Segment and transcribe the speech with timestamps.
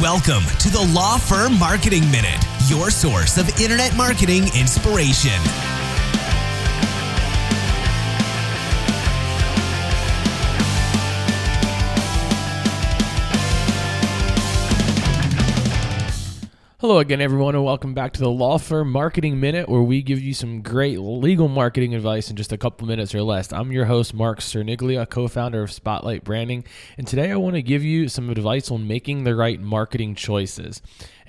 [0.00, 2.38] Welcome to the Law Firm Marketing Minute,
[2.68, 5.42] your source of internet marketing inspiration.
[16.88, 20.22] Hello again, everyone, and welcome back to the Law Firm Marketing Minute, where we give
[20.22, 23.52] you some great legal marketing advice in just a couple minutes or less.
[23.52, 26.64] I'm your host, Marc Cerniglia, co founder of Spotlight Branding,
[26.96, 30.80] and today I want to give you some advice on making the right marketing choices.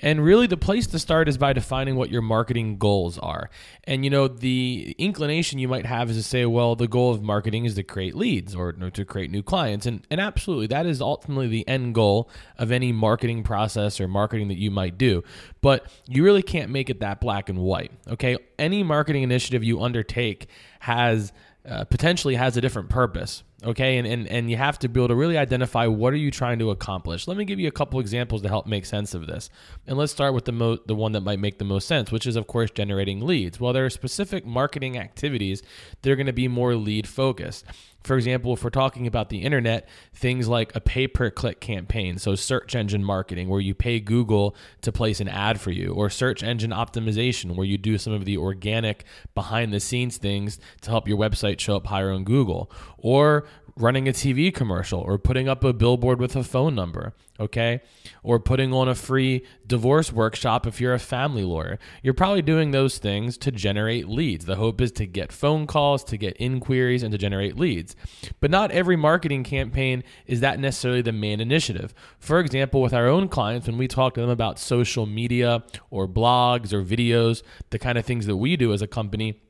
[0.02, 3.50] And really, the place to start is by defining what your marketing goals are.
[3.84, 7.22] And, you know, the inclination you might have is to say, well, the goal of
[7.22, 9.84] marketing is to create leads or, or to create new clients.
[9.84, 14.48] And, and absolutely, that is ultimately the end goal of any marketing process or marketing
[14.48, 15.22] that you might do.
[15.60, 17.92] But you really can't make it that black and white.
[18.08, 18.38] Okay.
[18.58, 20.48] Any marketing initiative you undertake
[20.80, 21.32] has
[21.68, 25.08] uh, potentially has a different purpose okay and, and and you have to be able
[25.08, 28.00] to really identify what are you trying to accomplish let me give you a couple
[28.00, 29.50] examples to help make sense of this
[29.86, 32.26] and let's start with the mo- the one that might make the most sense which
[32.26, 35.62] is of course generating leads well there are specific marketing activities
[36.00, 37.66] that are going to be more lead focused
[38.02, 42.18] for example, if we're talking about the internet, things like a pay per click campaign,
[42.18, 46.08] so search engine marketing, where you pay Google to place an ad for you, or
[46.08, 50.90] search engine optimization, where you do some of the organic behind the scenes things to
[50.90, 55.48] help your website show up higher on Google, or running a TV commercial or putting
[55.48, 57.80] up a billboard with a phone number, okay?
[58.22, 61.78] Or putting on a free divorce workshop if you're a family lawyer.
[62.02, 64.44] You're probably doing those things to generate leads.
[64.44, 67.96] The hope is to get phone calls, to get inquiries, and to generate leads.
[68.40, 71.94] But not every marketing campaign is that necessarily the main initiative.
[72.18, 76.06] For example, with our own clients, when we talk to them about social media or
[76.06, 79.40] blogs or videos, the kind of things that we do as a company,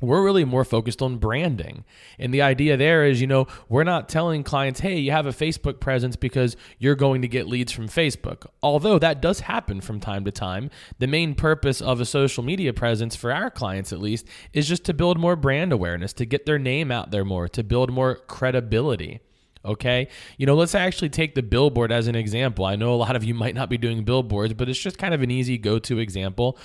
[0.00, 1.84] we're really more focused on branding.
[2.18, 5.30] And the idea there is, you know, we're not telling clients, hey, you have a
[5.30, 8.46] Facebook presence because you're going to get leads from Facebook.
[8.62, 10.70] Although that does happen from time to time.
[10.98, 14.84] The main purpose of a social media presence, for our clients at least, is just
[14.84, 18.16] to build more brand awareness, to get their name out there more, to build more
[18.16, 19.20] credibility.
[19.62, 20.08] Okay.
[20.38, 22.64] You know, let's actually take the billboard as an example.
[22.64, 25.12] I know a lot of you might not be doing billboards, but it's just kind
[25.12, 26.56] of an easy go to example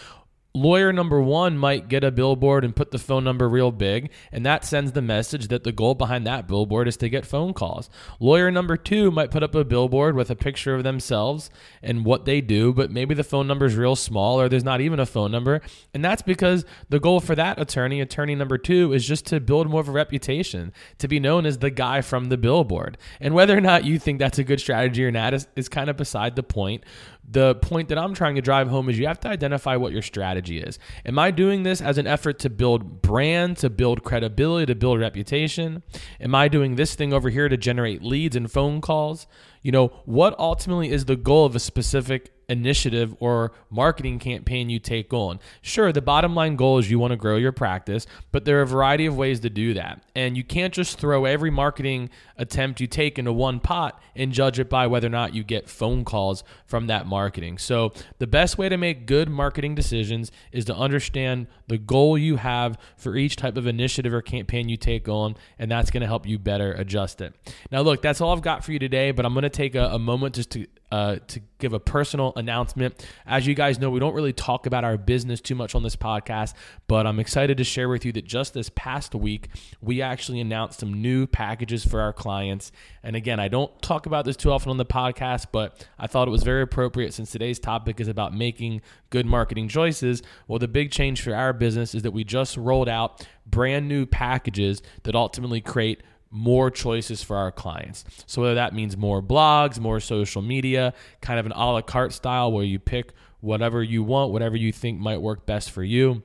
[0.56, 4.46] lawyer number one might get a billboard and put the phone number real big, and
[4.46, 7.90] that sends the message that the goal behind that billboard is to get phone calls.
[8.20, 11.50] Lawyer number two might put up a billboard with a picture of themselves
[11.84, 14.82] and what they do, but maybe the phone number is real small or there's not
[14.82, 15.62] even a phone number.
[15.94, 19.70] And that's because the goal for that attorney, attorney number two, is just to build
[19.70, 22.98] more of a reputation, to be known as the guy from the billboard.
[23.20, 25.90] And whether or not you think that's a good strategy or not is, is kind
[25.90, 26.84] of beside the point
[27.28, 30.02] the point that I'm trying to drive home is you have to identify what your
[30.46, 30.80] strategy is.
[31.06, 35.00] Am I doing this as an effort to build brand, to build credibility, to build
[35.00, 35.84] reputation?
[36.20, 39.28] Am I doing this thing over here to generate leads and phone calls?
[39.62, 44.80] You know, what ultimately is the goal of a specific initiative or marketing campaign you
[44.80, 45.40] take on.
[45.62, 48.64] Sure, the bottom line goal is you want to grow your practice, but there are
[48.64, 50.02] a variety of ways to do that.
[50.16, 54.60] And you can't just throw every marketing attempt you take into one pot and judge
[54.60, 57.58] it by whether or not you get phone calls from that marketing.
[57.58, 62.38] So, the best way to make good marketing decisions is to understand the goal you
[62.38, 66.08] have for each type of initiative or campaign you take on, and that's going to
[66.08, 67.34] help you better adjust it.
[67.72, 69.86] Now, look, that's all I've got for you today, but I'm going to take a,
[69.86, 73.06] a moment just to uh, to give a personal announcement.
[73.26, 75.98] As you guys know, we don't really talk about our business too much on this
[75.98, 76.54] podcast,
[76.88, 79.50] but I'm excited to share with you that just this past week,
[79.82, 82.72] we actually announced some new packages for our clients.
[83.04, 86.30] And again, I don't talk about this too often on the podcast, but I thought
[86.30, 90.24] it was very appropriate since today's topic is about making good marketing choices.
[90.48, 94.06] Well, the big change for our business is that we just rolled out brand new
[94.06, 96.04] packages that ultimately create
[96.36, 98.04] more choices for our clients.
[98.26, 102.12] So whether that means more blogs, more social media, kind of an a la carte
[102.12, 106.24] style where you pick whatever you want, whatever you think might work best for you.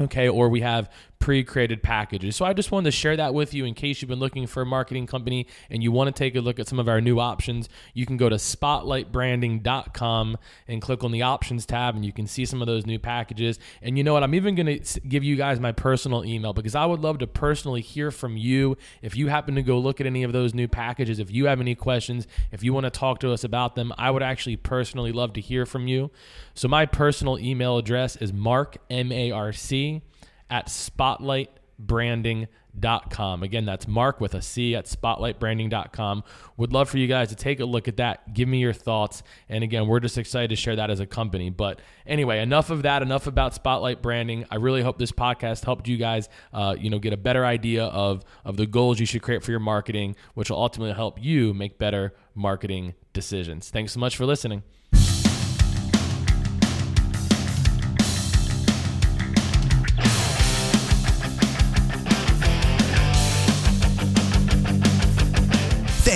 [0.00, 0.92] Okay, or we have
[1.28, 2.36] pre-created packages.
[2.36, 4.62] So I just wanted to share that with you in case you've been looking for
[4.62, 7.20] a marketing company and you want to take a look at some of our new
[7.20, 7.68] options.
[7.92, 10.38] You can go to spotlightbranding.com
[10.68, 13.58] and click on the options tab and you can see some of those new packages.
[13.82, 14.22] And you know what?
[14.22, 17.26] I'm even going to give you guys my personal email because I would love to
[17.26, 20.66] personally hear from you if you happen to go look at any of those new
[20.66, 23.92] packages, if you have any questions, if you want to talk to us about them,
[23.98, 26.10] I would actually personally love to hear from you.
[26.54, 30.00] So my personal email address is marc m a r c
[30.50, 33.42] at spotlightbranding.com.
[33.42, 36.24] Again, that's Marc with a C at spotlightbranding.com.
[36.56, 38.34] Would love for you guys to take a look at that.
[38.34, 39.22] Give me your thoughts.
[39.48, 41.50] And again, we're just excited to share that as a company.
[41.50, 43.02] But anyway, enough of that.
[43.02, 44.44] Enough about Spotlight Branding.
[44.50, 47.84] I really hope this podcast helped you guys, uh, you know, get a better idea
[47.84, 51.54] of of the goals you should create for your marketing, which will ultimately help you
[51.54, 53.70] make better marketing decisions.
[53.70, 54.62] Thanks so much for listening.